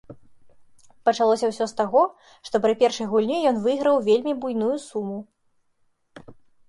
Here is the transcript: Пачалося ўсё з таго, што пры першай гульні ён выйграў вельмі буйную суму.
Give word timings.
Пачалося 1.09 1.45
ўсё 1.49 1.67
з 1.71 1.75
таго, 1.81 2.01
што 2.49 2.55
пры 2.63 2.73
першай 2.81 3.09
гульні 3.11 3.37
ён 3.51 3.61
выйграў 3.67 3.95
вельмі 4.09 4.33
буйную 4.47 4.75
суму. 4.87 5.19